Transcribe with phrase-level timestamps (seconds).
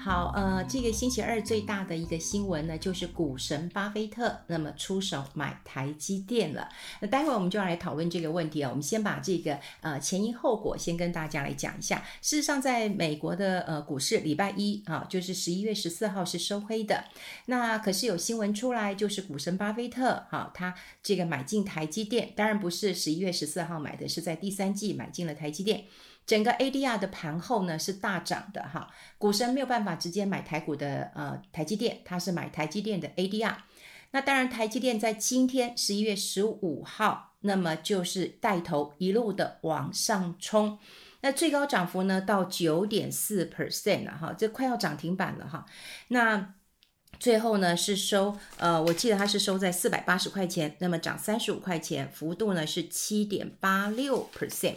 [0.00, 6.68] 好，呃，这个星期二最大的一个新闻呢，就是股神巴菲特那么出手买台积电了。
[7.00, 8.70] 那待会我们就要来讨论这个问题啊。
[8.70, 12.02] 我们先把这个呃前因后果先跟大家来讲一下。
[12.22, 17.04] 事实上，在美国的呃股市，礼拜一啊，就是十一月十四号是收黑的。
[17.46, 25.84] 那可是有新闻出来，就是股神巴菲特哈、他这个买进台积电，当然不是十一月十四号买的，是在第三季买进了台积电。
[26.28, 33.56] 整个 ADR 的盘后呢是大涨的哈，股神没有办法直接买台股的呃台积电，他是买台积电的 ADR。
[34.10, 40.78] 那当然，台积电在今天十一月十五号，那么就是带头一路的往上冲，
[41.22, 45.64] 那最高涨幅呢到九点四 percent 了哈，这快要涨停板了哈。
[46.08, 46.54] 那
[47.18, 54.74] 最后呢是收呃，我记得它是收在四百八十块钱，那么涨三十五块钱，幅度呢是七点八六 percent。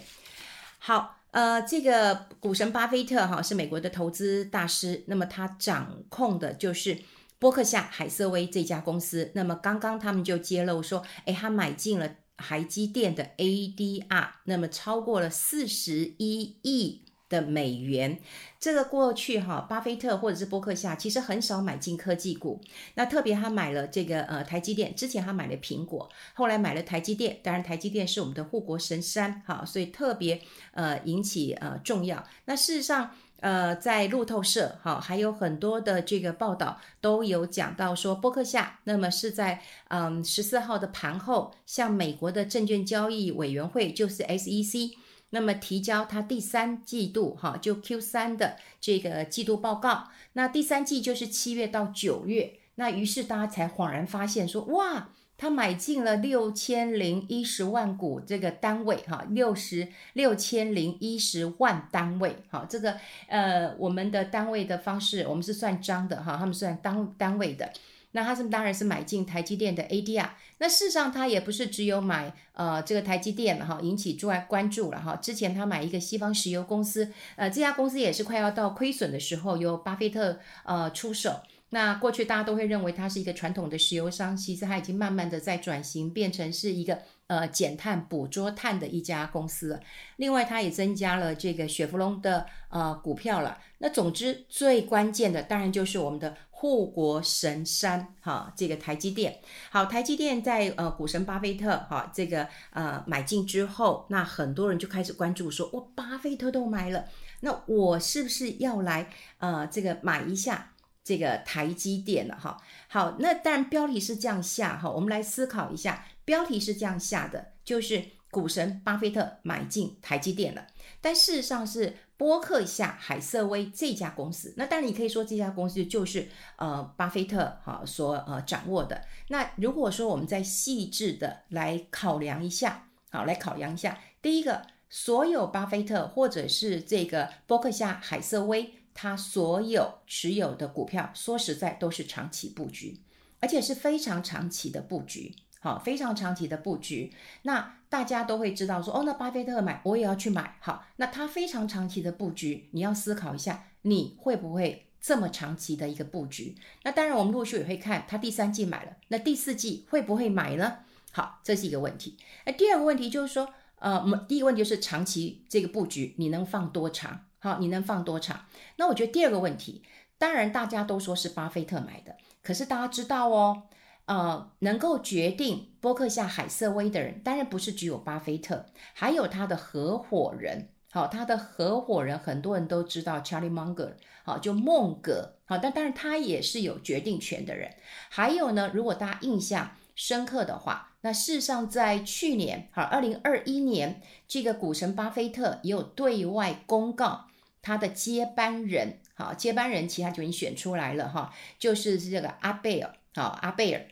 [0.79, 1.17] 好。
[1.31, 6.97] 呃，这个股神巴菲特哈是美国的投资大师，那么他掌控的就是
[7.39, 9.31] 波克夏海瑟威这家公司。
[9.33, 17.05] 那么刚刚他们就揭露说，哎，他买进了台积电的 ADR，那么超过了四十一亿。
[17.31, 18.19] 的美元，
[18.59, 22.59] 这个过去哈，巴菲特或者是波克夏其实很少买进科技股。
[22.95, 27.39] 那特别他买了这个呃台积电，之前他买了苹果，后来买了台积电。
[27.41, 30.41] 当然台积电是我们的护国神山哈，所以特别
[30.73, 32.21] 呃引起呃重要。
[32.45, 44.91] 那事实上呃在路透社哈还有很多的这个报道都有讲到说，波克夏那么是在嗯十四号的盘后向美国的证券交易委员会就是 SEC。
[45.31, 50.09] 那么提交他第三季度哈，就 Q 三的这个季度报告。
[50.33, 52.53] 那第三季就是七月到九月。
[52.75, 67.71] 那于是大家才恍然发现说，哇，他买进了六千零一十万股这个单位哈，六十六千零一十万单位哈，这个呃我们的单位的方式，我们是算张的哈，他们算单单位的。
[68.13, 75.15] 那他是当然是买进台积电的 ADR，那事实上他也不是只有买呃这个台积电哈，引起注外关注了哈。
[75.15, 81.41] 之前他买一个西方石油公司，呃这家公司也是快要到亏损的时候，由巴菲特呃出手。
[81.73, 89.79] 那过去大家都会认为它是一个传统的石油商，其实它已经慢慢的在转型，变成是一个呃减碳捕捉碳的一家公司了。
[90.17, 93.57] 另外，它也增加了这个雪佛龙的呃股票了。
[93.77, 99.39] 那总之最关键的当然就是我们的护国神山哈，这个台积电。
[99.69, 107.05] 好，台积电在呃股神巴菲特哈这个呃买进之后，那很多人就开始关注说，我巴菲特都买了，
[107.39, 109.07] 那我是不是要来
[109.37, 110.73] 呃这个买一下？
[111.03, 120.67] 这个台积电了哈，好，那当然标题是这样下哈，我们来思考一下，标题是这样下的，就是股神巴菲特买进台积电了，
[121.01, 138.75] 但事实上是波克夏海瑟威这家公司，那当然你可以说这家公司就是呃巴菲特哈所呃掌握的，那如果说我们再细致的来考量一下，好，来考量一下，第一个，所有巴菲特或者是这个波克夏海瑟威。
[138.93, 142.99] 他所有持有的股票，说实在都是长期布局，
[143.39, 147.13] 而且是非常长期的布局，好，非常长期的布局。
[147.43, 150.57] 那大家都会知道说，哦，那巴菲特买，我也要去买。
[150.59, 156.55] 好，那他非常长期的布局，你要思考一下，你会不会这么长期的一个布局？
[156.83, 160.77] 那当然，我们陆续也会看他第三季买了，那第四季会不会买呢？
[161.11, 162.17] 好，这是一个问题。
[162.45, 167.25] 那第二个问题就是说，呃，第一个问题就是长期这个布局，你能放多长？
[167.41, 168.45] 好，你能放多长？
[168.75, 169.83] 那我觉得第二个问题，
[170.19, 173.63] 当然大家都说是巴菲特买的，可是大家知道哦，
[174.05, 180.69] 呃，能够决定波克夏海瑟威的人，当然不是只有巴菲特，还有他的合伙人。
[180.91, 183.93] 好，他的合伙人很多人都知道，Charlie Munger，
[184.23, 185.37] 好，就孟格。
[185.45, 187.73] 好，但当然他也是有决定权的人。
[188.09, 197.27] 还有呢，如果大家印象深刻的话，那事实上在去年，好，二零二一年，这个股神巴菲特也有对外公告。
[197.61, 203.85] 他的接班人，好，接班人其他就已经选出来了哈，就是这个阿贝尔，好，阿贝尔。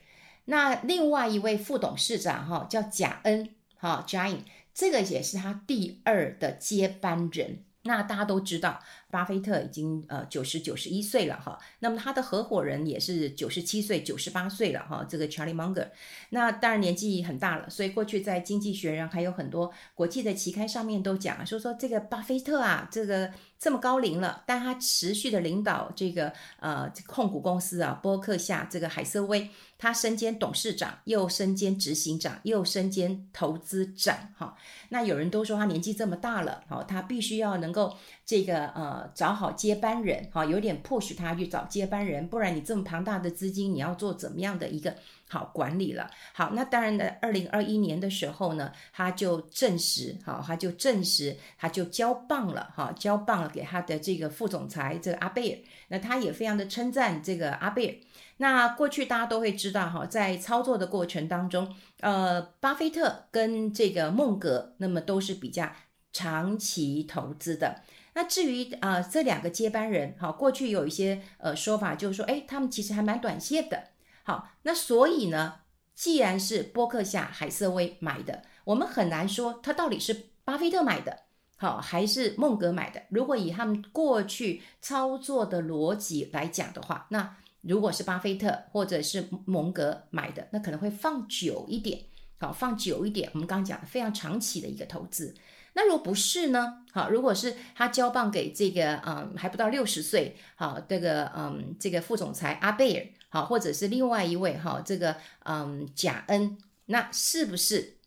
[0.45, 4.43] 那另外一位副董事长哈叫贾恩，好，贾恩，
[4.73, 7.63] 这个也是他第二的接班人。
[7.83, 15.89] 那大家都知道，巴菲特已经呃九十九十一岁了哈，那么他的合伙人也是九十七岁九十八岁了哈，这个 Charlie Munger，
[16.29, 29.49] 那当然年纪很大了，所以过去在《经济学人》还有很多国际的期刊上面都讲说说这个巴菲特啊，这个这么高龄了，但他持续的领导这个呃控股公司啊，波克夏这个海瑟威。
[29.81, 34.53] 他身兼董事长，又身兼执行长，又身兼投资长，哈。
[34.89, 37.95] 那有人都说他年纪这么大了，哈，他必须要能够
[38.29, 44.93] 这个呃找好接班人，哈，有点迫使他去找接班人，不然你这么庞大的资金，你要做怎么样的一个
[45.27, 46.07] 好管理了？
[46.31, 57.95] 好，那当然呢，二零二一年的时候呢，他就证实，哈，他就证实，他就交棒了，哈，交棒了给他的这个副总裁这个阿贝尔，那他也非常的称赞这个阿贝尔。
[58.37, 65.71] 那过去大家都会知道哈，在操作的过程当中，呃，巴菲特跟这个孟格，那么都是比较
[66.13, 67.81] 长期投资的。
[68.19, 73.81] 那至于啊、呃、这两个接班人，哈，过去有一些呃说法，就是说，哎，他们其实还蛮短线的。
[74.23, 75.61] 好，那所以呢，
[75.95, 81.17] 既然是波克夏海瑟威买的，我们很难说他到底是巴菲特买的，
[81.55, 83.01] 好还是孟格买的。
[83.09, 92.01] 如果以他们过去操作的逻辑来讲的话，那如果是巴菲特或者是蒙格买的，那可能会放久一点，
[92.37, 93.31] 好，放久一点。
[93.33, 95.33] 我们刚刚讲的非常长期的一个投资。
[95.73, 96.83] 那如果不是呢？
[96.91, 106.57] 好，如果是他交棒给这个嗯还不到六十岁，好，这个嗯这个副总裁阿贝尔，好，或者是另外一位哈这个嗯贾恩，
[106.87, 107.97] 那是不是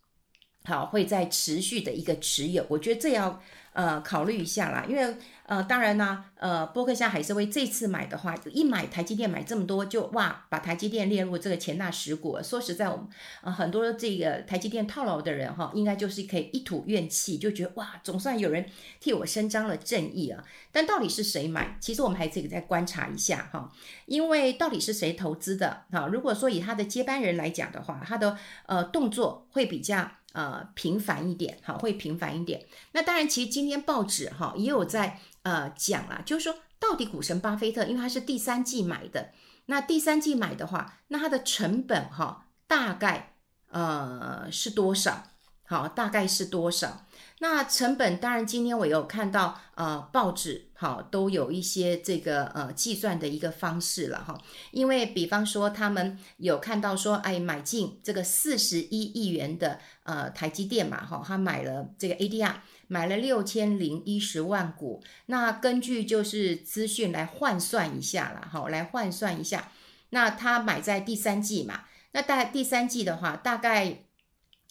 [0.65, 2.67] 好会在持续的一个持有？
[2.69, 3.41] 我觉得这要
[3.73, 5.17] 呃考虑一下啦，因为。
[5.45, 12.39] 呃，当然呢，呃，波克夏海瑟威这次买的话，一买台积电买这么多，就哇，把台积电列入这个前纳十股。
[12.43, 13.07] 说实在，我们
[13.43, 18.65] 呃很多这个台积电套牢的人哈，应该就是可以一吐怨气，就觉得哇，总算有人
[18.99, 20.43] 替我伸张了正义啊。
[20.71, 21.77] 但到底是谁买？
[21.81, 23.71] 其实我们还可以再观察一下哈，
[24.07, 26.07] 因为到底是谁投资的哈？
[26.07, 30.09] 如果说以他的接班人来讲的话，他的呃动作会比较。
[30.33, 32.67] 呃，频繁一点，哈，会频繁一点。
[32.93, 39.33] 那当然，其实今天报纸哈也有在呃讲啦，就是说到底股神巴菲特，因为他是第三季买的，
[39.67, 43.35] 那第三季买的话，那它的成本哈大概
[43.69, 45.32] 呃是多少？
[45.73, 47.07] 好，大概是多少？
[47.39, 54.39] 那成本当然，今天我有看到呃报纸好都有一些这个呃计算的一个方式了哈，
[54.71, 62.57] 因为比方说他们有看到说，哎，买进这个四十一亿元的呃台积电嘛哈，他买了这个 ADR
[62.89, 69.73] 买了六千零一十万股，那根据就是资讯来换算一下了哈，来换算一下，
[70.11, 74.05] 那他买在第三季嘛，那大第三季的话大概。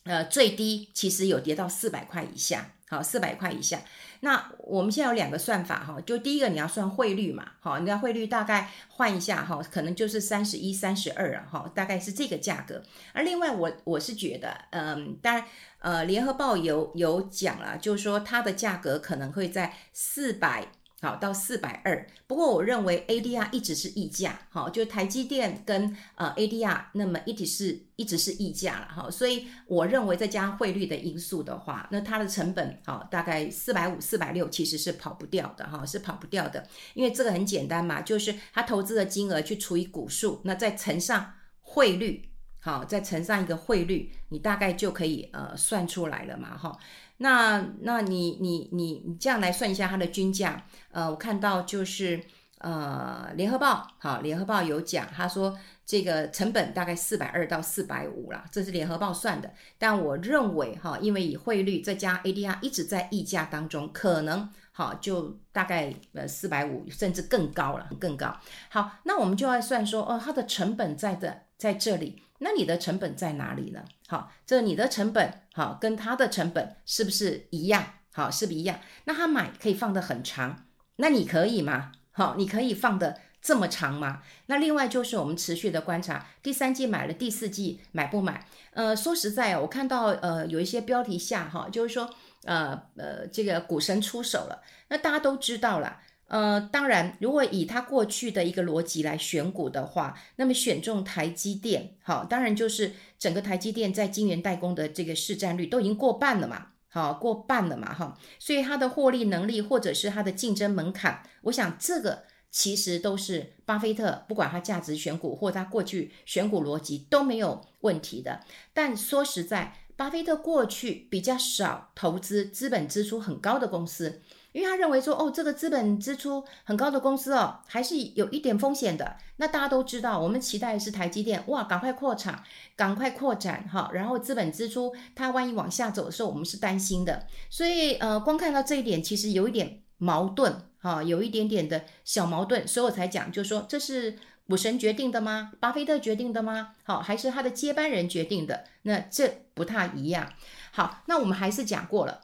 [0.03, 3.81] 呃，最低其实有跌到四百块以下，好，四百块以下。
[4.21, 12.83] 那我们现在有两个算法哈，就第一个你要算汇率嘛，好，你要汇率大概换一下哈，可能就是三十一、三十二啊，哈，大概是这个价格。
[13.13, 15.45] 而另外我我是觉得，嗯，当然，
[15.79, 20.67] 呃，联合报有有讲了，就是说它的价格可能会在四百。
[21.03, 46.77] 好，到四百二，不过我认为 ADR 一直是溢价，好，就台积电跟呃 ADR，那么一直是一直是溢价了，哈，所以我认为再加上汇率的因素的话，那它的成本好大概四百五、四百六其实是跑不掉的，哈，是跑不掉的，因为这个很简单嘛，就是它投资的金额去除以股数，那再乘上汇率，好，再乘上一个汇率，你大概就可以呃算出来了嘛，哈。
[47.21, 52.19] 那那你你你你这样来算一下它的均价，呃，我看到就是
[52.57, 59.53] 呃联合报，好，联合报有讲，他说这个成本大概四百二到四百五啦，这是联合报算的。
[59.77, 68.35] 但我认为哈，因为以汇率再加 ADR 一直在溢价当中，可能好就大概呃四百五甚至更高了，更高。
[68.69, 72.23] 好，那我们就要算说，哦，它的成本在的在这里。
[72.39, 73.83] 那你的成本在哪里呢？
[74.07, 77.85] 好，这你的成本好，跟他的成本是不是一样？
[78.11, 78.79] 好，是不是一样？
[79.03, 80.65] 那他买可以放得很长，
[80.95, 81.91] 那你可以吗？
[82.11, 84.23] 好，你可以放得这么长吗？
[84.47, 88.47] 那另外就是我们持续的观察，第三季买了，第四季买不买？
[88.71, 92.09] 呃，说实在，我看到呃有一些标题下哈，就是说
[92.45, 95.99] 呃呃这个股神出手了，那大家都知道了。
[96.31, 118.39] 呃，当然，如果以他过去的一个逻辑来选股的话，那么选中台积电，好，当然就是整个台积电在晶圆代工的这个市占率都已经过半了嘛，好，过半了嘛，哈，所以它的获利能力或者是它的竞争门槛，我想这个其实都是巴菲特不管他价值选股或他过去选股逻辑都没有问题的。
[118.71, 124.21] 但说实在，巴菲特过去比较少投资资本支出很高的公司。
[124.51, 129.17] 因为他认为说，哦，这个资本支出很高的公司哦，还是有一点风险的。
[129.37, 132.43] 那大家都知道，我们期待的是台积电，哇，赶快扩厂，
[132.75, 133.89] 赶快扩展哈。
[133.93, 137.25] 然后资本支出它万一往下走的时候，我们是担心的。
[137.49, 144.17] 所以呃，光看到这一点，其实有一点矛盾哈，有一点点的小矛盾，所以我才讲，就是说这是
[144.47, 145.53] 股神决定的吗？
[145.59, 146.75] 巴菲特决定的吗？
[146.83, 148.65] 好，还是他的接班人决定的？
[148.81, 150.33] 那这不太一样。
[150.71, 152.21] 好，那我们还是讲过了。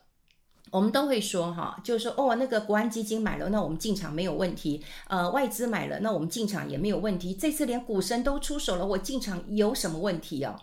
[0.71, 4.83] 我们都会说哈，就是说哦，那个国安基金买了，那我们进场没有问题。
[5.07, 7.33] 呃，外资买了，那我们进场也没有问题。
[7.33, 10.59] 这次连股神都出手了，我进场有什么问题哦？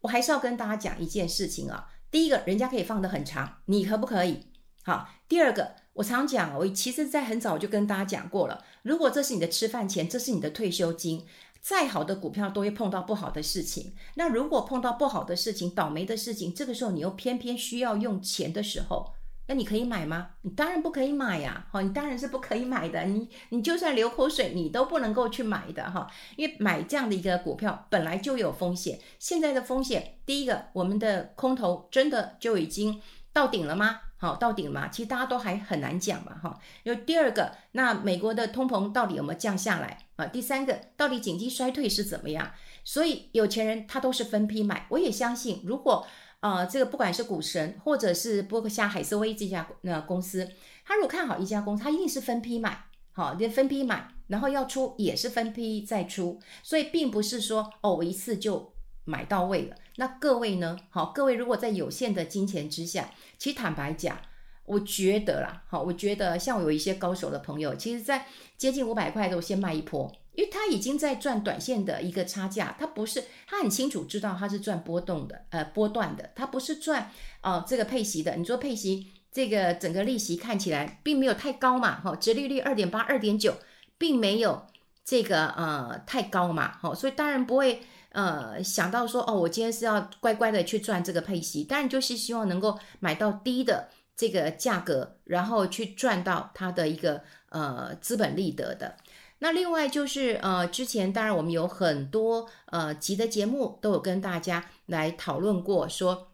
[0.00, 1.90] 我还是要跟大家讲一件事情啊。
[2.10, 4.46] 第一个，人家可以放得很长，你可不可以？
[4.84, 11.24] 好，第二个，我常讲，我其实在很早就跟大家讲过了，如果这是你的吃饭钱，这是你的退休金，
[11.60, 13.94] 再好的股票都会碰到不好的事情。
[14.16, 19.13] 那如果碰到不好的事情、倒霉的事情，这个时候你又偏偏需要用钱的时候。
[19.46, 20.30] 那你可以买吗？
[20.42, 21.66] 你当然不可以买呀！
[21.70, 23.04] 哈，你当然是不可以买的。
[23.04, 26.10] 你你就算流口水，你都不能够去买的哈。
[26.36, 28.98] 因为买这样的一个股票本来就有风险。
[29.18, 34.00] 现在的风险，第一个，我们的空头真的就已经到顶了吗？
[34.16, 34.88] 好，到顶了？
[34.90, 36.58] 其实大家都还很难讲嘛哈。
[36.84, 40.24] 有第二个，那美国的通膨到底有没有降下来啊？
[40.24, 42.50] 第三个，到底经济衰退是怎么样？
[42.82, 44.86] 所以有钱人他都是分批买。
[44.88, 46.06] 我也相信，如果、
[46.44, 50.46] 呃，这个不管是股神或者是波克夏海瑟威这家那公司，
[50.84, 58.74] 他如果看好一家公司，他一定是分批买，好，就分批买，然后要出也是分批再出，所以并不是说哦，我一次就
[59.04, 59.76] 买到位了。
[59.96, 60.76] 那各位呢？
[60.90, 64.18] 好，各位如果在有限的金钱之下，其实坦白讲，
[64.66, 68.26] 我觉得啦，好，我觉得像我有一些高手的朋友，其实在
[68.58, 70.12] 接近五百块的，我先卖一波。
[70.34, 77.10] 因为他已经在赚短线的一个差价，他不是，他很清楚知道他是赚波动的，呃，波段的，他不是赚
[77.40, 78.34] 啊、这个配息的。
[78.36, 83.56] 你说配息这个整个利息看起来并没有太高嘛，哈、哦，殖利率二点八、二点九，
[83.96, 84.66] 并没有
[85.04, 98.96] 这个呃太高嘛，哈、哦，所以当然不会呃想到说哦，我今天是要乖乖的去赚这个配息，当然就是希望能够买到低的这个价格，然后去赚到它的一个呃资本利得的。
[99.44, 106.32] 那另外就是呃，之前当然我们有很多呃集的节目都有跟大家来讨论过，说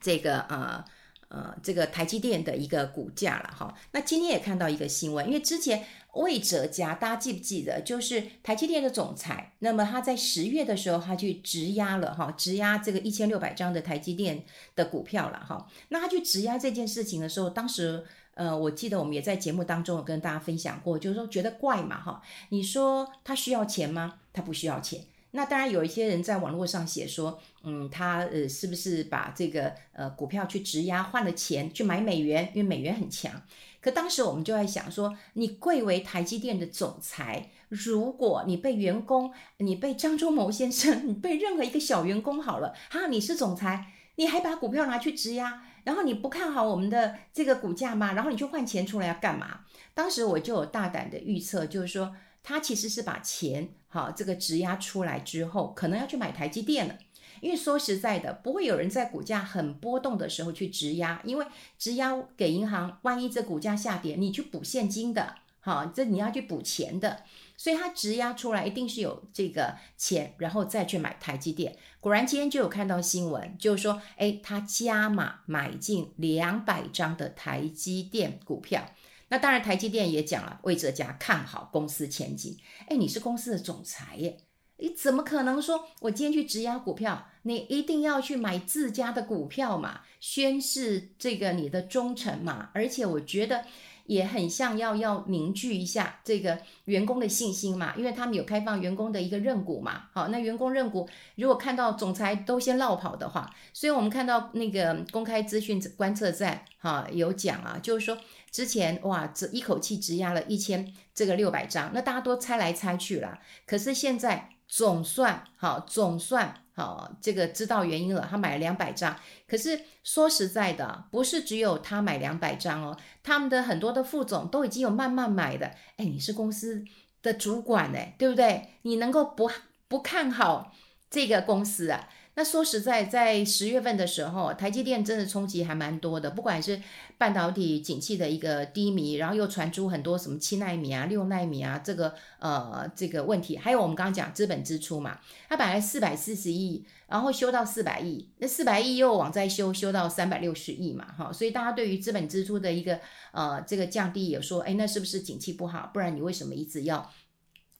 [0.00, 0.84] 这个呃
[1.28, 3.72] 呃这个台积电的一个股价了哈。
[3.92, 15.68] 那今天也看到一个新闻，因为之前魏哲家大家记不记得，就是台积电的总裁，那么他在十月的时候他去质押了哈，质押这个一千六百张的台积电的股票了哈。
[15.90, 18.04] 那他去质押这件事情的时候，当时。
[18.34, 24.20] 呃，我记得我们也在节目当中有跟大家分享过，就是说觉得怪嘛，哈，你说他需要钱吗？
[24.32, 25.00] 他不需要钱。
[25.36, 33.42] 那当然有一些人在网络上写说，嗯，他呃是不是把这个呃股票去质押换了钱去买美元，因为美元很强。
[33.80, 45.62] 可当时我们就在想说，你贵为台积电的总裁，如果你被员工，你被张忠谋先生，你被任何一个小员工好了，哈，你是总裁，你还把股票拿去质押？
[45.84, 48.12] 然后你不看好我们的这个股价吗？
[48.14, 49.60] 然后你去换钱出来要干嘛？
[49.92, 56.96] 当时我就有大胆的预测，就是说他其实是把钱好这个质押出来之后，可能要去买台积电了。
[57.40, 61.46] 因为说实在的，不会有人在股价很波动的时候去质押，因为
[61.78, 67.24] 质押给银行，万一这股价下跌，你去补现金的，好，这你要去补钱的。
[67.56, 71.76] 所以他质押出来一定是有这个钱，然后再去买台积电。
[72.00, 78.90] 果然今天就有看到新闻，就是说，哎，他加码买进两百张的台积电股票。
[79.28, 82.56] 那当然，台积电也讲了，魏哲家看好公司前景。
[82.88, 84.36] 哎，你是公司的总裁耶，
[84.76, 90.00] 你怎么可能说我今天去质押股票，你一定要去买自家的股票嘛？
[90.20, 92.70] 宣示这个你的忠诚嘛？
[92.74, 93.64] 而且我觉得。
[94.06, 100.04] 也很像要要凝聚一下这个员工的信心嘛，因为他们有开放员工的一个认股嘛。
[100.12, 108.18] 好，那员工认股，如果看到总裁都先落跑的话，所以我们看到那个公开资讯观测站哈有讲啊，就是说
[108.50, 116.60] 之前哇这一口气质押了一千这个六百张，那大家都猜来猜去了，可是现在总算好总算。
[116.76, 118.26] 好，这个知道原因了。
[118.28, 119.16] 他买了两百张，
[119.46, 125.68] 可是说实在的，不是只有他买两百张哦，他们的很多的副总都已经有慢慢买的。
[125.96, 126.84] 哎，你是公司
[127.22, 128.70] 的主管哎，对不对？
[128.82, 129.48] 你能够不
[129.86, 130.72] 不看好
[131.08, 132.08] 这个公司啊？
[132.36, 136.80] 那说实在，在十月份的时候，台积电真的冲击还蛮多的，不管是
[137.16, 152.98] 半导体景气的一个低迷，然后又传出很多什么七纳米啊、六纳米啊这个呃这个问题，还有我们刚刚讲资本支出嘛，它本来四百四十亿，然后修到四百亿，那四百亿又往再修，修到三百六十亿嘛，哈，所以大家对于资本支出的一个
[153.30, 155.88] 呃这个降低，有说，哎，那是不是景气不好？
[155.94, 157.08] 不然你为什么一直要？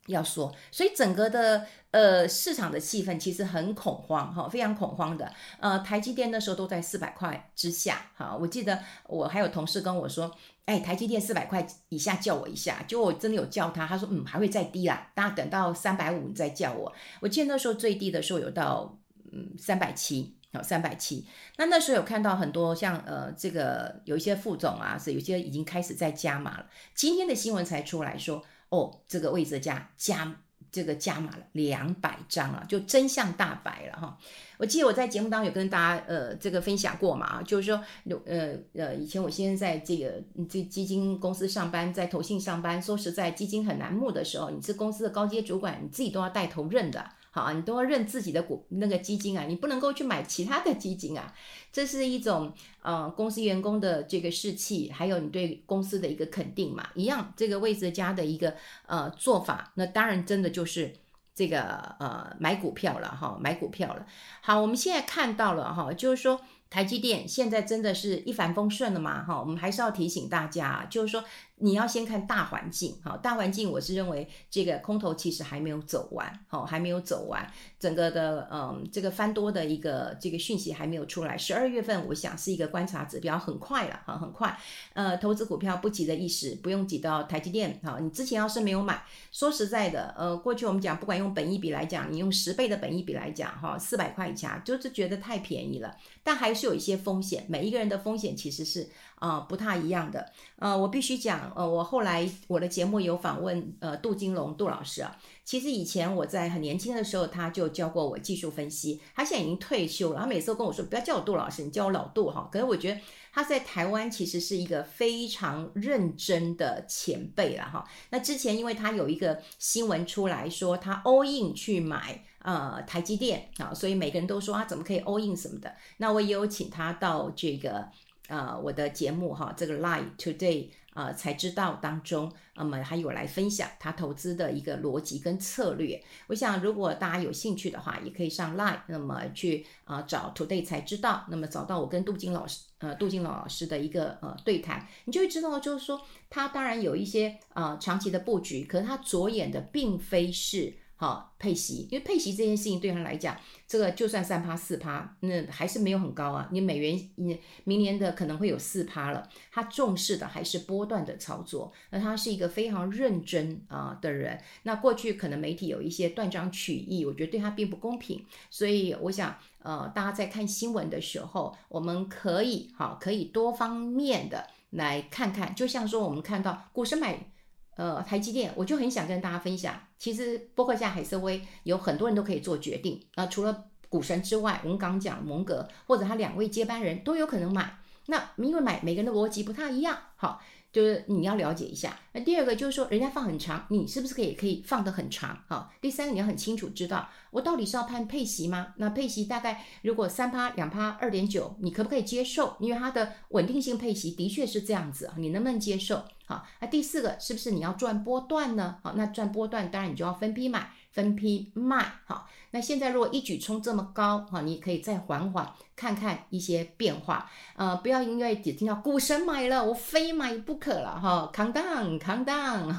[0.06, 5.32] 要说，所以整个的呃市场的气氛其实很恐慌哈，非常恐慌的。
[5.58, 10.30] 呃，台积电那时候都在四百块之下哈，我记得我还有同事跟我说，
[10.66, 16.92] 哎，台积电四百块以下叫我一下，就我真的有叫他，他说嗯还会再低啦，大家等到三百五你再叫我。
[17.20, 18.99] 我记得那时候最低的时候有到
[19.32, 21.26] 嗯三百七，好三百七。
[21.56, 26.66] 那那时候有看到很多像呃这个有一些副总啊，是有些已经开始在加码了。
[26.94, 28.44] 今天的新闻才出来说。
[28.68, 30.35] 哦，这个位置加加
[30.73, 34.18] 这个加码了两百张啊，就真相大白了哈。
[34.59, 47.09] 我记得我在节目当中有跟大家呃这个分享过嘛，就是说有呃呃以前我先在这个这基金公司上班，在投信上班，说实在基金很难募的时候，你是公司的高阶主管，你自己都要带头认的。
[47.34, 51.34] 好啊，你都要认自己的股那个基金啊，你不能够去买其他的基金啊，
[51.72, 58.54] 这是一种呃公司员工的这个士气，还有你对公司的一个肯定嘛，一样这个魏哲家的一个
[58.86, 60.94] 呃做法，那当然真的就是
[61.34, 61.62] 这个
[61.98, 64.06] 呃买股票了哈，买股票了。
[64.40, 66.40] 好，我们现在看到了哈，就是说。
[66.70, 69.22] 台积电现在真的是一帆风顺了吗？
[69.22, 71.22] 哈，我们还是要提醒大家，就是说
[71.64, 81.38] 你要先看大环境，哈，大环境我是认为这个空头其实还没有走完，哈，还没有走完，整个的嗯这个翻多的一个这个讯息还没有出来。
[81.38, 84.59] 十二月份我想是一个观察指标，很快了，哈，很快。
[84.92, 96.64] 呃，投资股票不急的意思，不用急到台积电，哈，你之前要是没有买，说实在的，呃，过去我们讲不管用本一比来讲，你用十倍的本一比来讲，哈，四百块以下就是觉得太便宜了，但还是。
[96.64, 100.30] 有一些风险，每一个人的风险其实是啊、不太一样的。
[100.59, 105.16] 呃，我必须讲，呃，我后来我的节目有访问呃杜金龙杜老师啊。
[105.44, 109.00] 其实以前我在很年轻的时候，他就教过我技术分析。
[109.14, 112.49] 他现在已经退休了，他每次都跟我说不要叫我杜老师，你叫我老杜哈。
[112.50, 113.00] 可是我觉得
[113.33, 117.87] 他在台湾其实是一个非常认真的前辈了哈。
[118.11, 122.25] 那之前因为他有一个新闻出来说他 all in 去买。
[122.44, 125.75] 呃，台积电啊，所以每个人都说啊，怎么可以 all in 什么的？
[125.97, 127.88] 那我也有请他到这个
[128.28, 136.00] 呃我的节目哈，这个 Live Today 啊、才知道当中，那么还有来分享他投资的一个逻辑跟策略。
[136.28, 150.74] 我想如果大家有兴趣的话，也可以上 Live，那么去啊、找 Today 才知道，那么找到我跟杜金老师呃杜金老师的一个呃对谈，你就会知道，就是说他当然有一些啊、长期的布局，可是他着眼的并非是。
[150.96, 156.48] 好配息，因为配息这件事情对他来讲，这个就算三趴四趴，那还是没有很高啊。
[156.52, 159.28] 你美元，你明年的可能会有四趴了。
[159.50, 164.40] 他重视的还是波段的操作，那他是一个非常认真啊的人。
[164.62, 168.24] 那过去可能媒体有一些断章取义，我觉得对他并不公平。
[168.48, 175.52] 所以我想，呃，大家在看新闻的时候，我们可以好，可以多方面的来看看。
[175.54, 177.34] 就像说，我们看到股神买。
[177.76, 179.74] 呃，台积电，我就很想跟大家分享。
[179.98, 187.78] 其实，包括像海瑟威有很多人都可以做决定啊、除了股神之外，我们刚讲蒙格或者他两位接班人都有可能买。
[188.06, 190.42] 那因为买每个人的逻辑不太一样，好。
[190.74, 195.72] 就是你要了解一下，那第二个就是说，人家放很长，你是不是可以可以放得很长好？
[195.80, 198.74] 第三个你要很清楚知道，我到底是要判配息吗？
[198.78, 202.56] 那配息大概如果三趴、两趴、二点九，你可不可以接受？
[202.58, 206.02] 因为它的稳定性配息的确是这样子，你能不能接受？
[206.26, 208.78] 好，那第四个是不是你要赚波段呢？
[208.82, 210.72] 好，那赚波段当然你就要分批买。
[210.90, 222.72] 分批卖，好，那现在如果一举冲这么高，哈，你可以再缓缓看看一些变化，呃，不要因为只听到股神买了，我非买不可了，哈，calm down，calm down，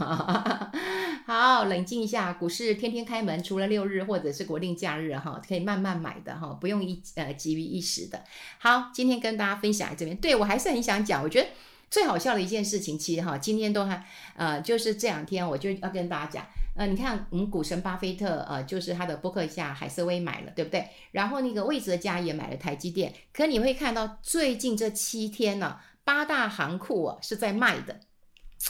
[1.26, 8.24] 好，冷静一下，股市天天开门，除了六日或者是国定假日，哈，可以慢慢买的，哈，不用一呃急于一时的。
[8.60, 11.50] 好，今天跟大家分享这边，对，我还是很想讲，我觉得
[11.96, 14.06] 最好笑的一件事情，其实哈，今天都还
[14.36, 16.46] 呃，就是这两天我就要跟大家讲。
[16.76, 20.90] 呃，你看，我们股神巴菲特，呃，就是他的博客下海瑟威买了，对不对？
[21.12, 23.14] 然后那个魏哲家也买了台积电。
[23.32, 28.02] 可你会看到最近这七天呢，八大行库啊是在卖的，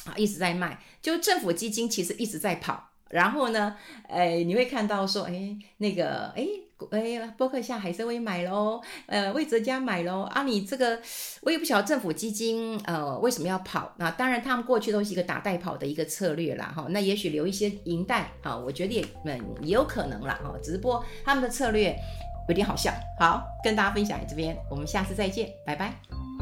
[0.06, 0.80] 啊，一直在卖。
[1.02, 2.92] 就政府基金其实一直在跑。
[3.10, 3.76] 然后呢，
[4.08, 6.46] 哎，你会看到说，哎，那个，哎。
[6.92, 10.44] 哎，博客下海瑟威买喽，呃，魏哲家买喽啊！
[10.44, 11.00] 你这个
[11.42, 13.94] 我也不晓得政府基金呃为什么要跑？
[13.98, 20.60] 那、啊、当然他们过去都是一个打带跑的一个策略啦，哈、那也许留一些银袋啊，我觉得也嗯也有可能啦，哈、哦。
[20.62, 21.96] 只不过他们的策略
[22.50, 22.92] 有点好笑。
[23.20, 26.35] 好，跟大家分享这边，我们下次再见，拜拜。